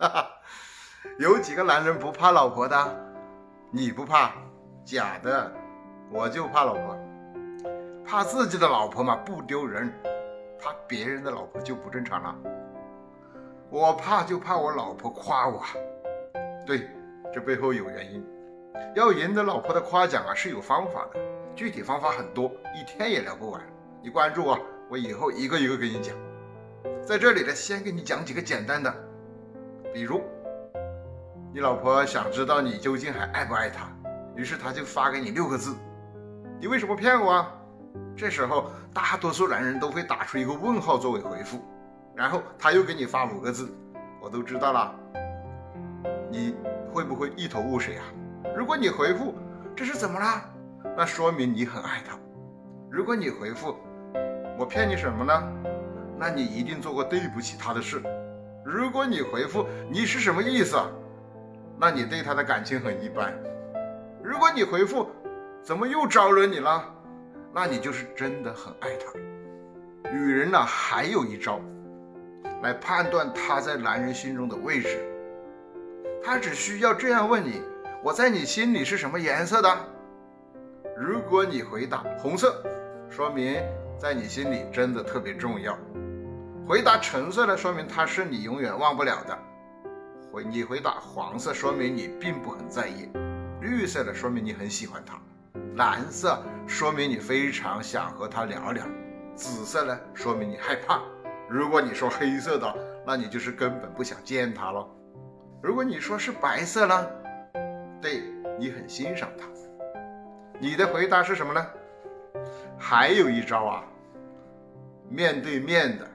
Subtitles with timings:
[0.00, 0.30] 哈哈，
[1.18, 2.74] 有几个男人不怕老婆的？
[3.70, 4.32] 你不怕？
[4.82, 5.52] 假的，
[6.10, 6.98] 我就怕老婆。
[8.06, 9.90] 怕自己的老婆嘛，不丢人；
[10.58, 12.34] 怕别人的老婆就不正常了。
[13.68, 15.62] 我怕就怕我老婆夸我。
[16.66, 16.88] 对，
[17.30, 18.26] 这背后有原因。
[18.96, 21.20] 要赢得老婆的夸奖啊，是有方法的，
[21.54, 23.60] 具体方法很多，一天也聊不完。
[24.02, 24.58] 你关注我，
[24.88, 26.16] 我以后一个一个给你讲。
[27.04, 28.92] 在这里呢，先给你讲几个简单的，
[29.92, 30.20] 比如。
[31.52, 33.90] 你老婆想知道你究竟还爱不爱她，
[34.36, 35.76] 于是她就发给你六个字
[36.60, 37.52] ：“你为什么骗我？”啊？”
[38.16, 41.60] 这时候大多数男人都会打出一个问号作为回复，
[42.14, 43.68] 然后他又给你发五个字
[44.22, 44.94] ：“我都知道了。”
[46.30, 46.54] 你
[46.92, 48.04] 会不会一头雾水啊？
[48.56, 49.34] 如果你回复
[49.74, 50.44] “这是怎么了”，
[50.96, 52.16] 那说明你很爱他；
[52.88, 53.74] 如果你回复
[54.56, 55.32] “我骗你什么呢”，
[56.16, 57.98] 那你一定做过对不起他的事；
[58.64, 60.76] 如果你回复“你是什么意思”，
[61.78, 63.32] 那你对他的感情很一般。
[64.22, 65.08] 如果你回复
[65.62, 66.84] “怎么又招惹你了”，
[67.54, 70.10] 那你就是真的很爱他。
[70.10, 71.60] 女人呢，还有一招，
[72.62, 74.98] 来判断她在男人心中的位置。
[76.22, 77.62] 她只需要这样问你
[78.04, 79.68] ：“我在你心里是什么颜色的？”
[80.98, 82.62] 如果你回答红色，
[83.08, 83.58] 说明
[83.98, 85.72] 在你心里真的特别重要；
[86.70, 89.36] 回答橙色的，说明他是你永远忘不了的。
[90.30, 93.08] 回你回答黄色，说明你并不很在意；
[93.60, 95.16] 绿色的说明你很喜欢他；
[95.74, 98.84] 蓝色说明你非常想和他聊聊；
[99.34, 101.00] 紫色呢，说明你害怕。
[101.48, 102.72] 如果你说黑色的，
[103.04, 104.88] 那你就是根本不想见他了。
[105.60, 107.04] 如果你说是白色呢，
[108.00, 108.22] 对
[108.60, 109.44] 你很欣赏他。
[110.60, 111.66] 你的回答是什么呢？
[112.78, 113.82] 还有一招啊，
[115.08, 116.08] 面对面的，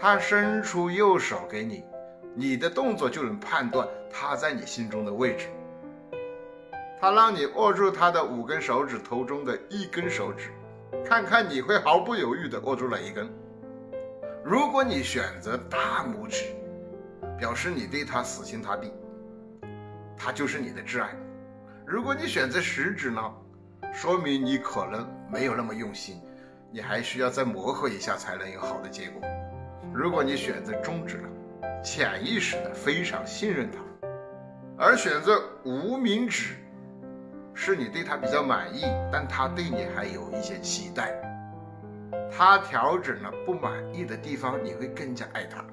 [0.00, 1.84] 他伸出右手给你。
[2.34, 5.48] 你的动作就能判断他在你心中的位置。
[7.00, 10.50] 他让你握住他的五根手指头中的一根手指，
[11.04, 13.28] 看看你会毫不犹豫地握住哪一根。
[14.44, 16.44] 如果你选择大拇指，
[17.36, 18.92] 表示你对他死心塌地，
[20.16, 21.10] 他就是你的挚爱。
[21.84, 23.20] 如果你选择食指呢，
[23.92, 26.20] 说明你可能没有那么用心，
[26.70, 29.22] 你还需要再磨合一下才能有好的结果。
[29.92, 31.28] 如果你选择中指了？
[31.82, 33.78] 潜意识的非常信任他，
[34.76, 36.56] 而选择无名指，
[37.54, 38.82] 是你对他比较满意，
[39.12, 41.14] 但他对你还有一些期待。
[42.30, 45.64] 他调整了不满意的地方，你会更加爱他。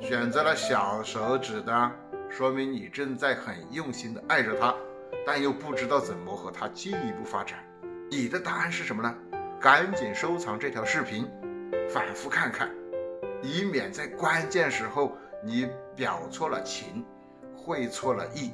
[0.00, 1.90] 选择了小手指的，
[2.28, 4.74] 说明你正在很用心的爱着他，
[5.24, 7.60] 但又不知道怎么和他进一步发展。
[8.10, 9.14] 你的答案是什么呢？
[9.60, 11.28] 赶紧收藏这条视频，
[11.88, 12.70] 反复看看。
[13.42, 17.04] 以免在关键时候你表错了情，
[17.56, 18.52] 会错了意。